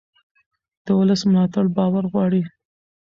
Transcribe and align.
د 0.85 0.87
ولس 0.99 1.21
ملاتړ 1.29 1.65
باور 1.77 2.03
غواړي 2.11 2.41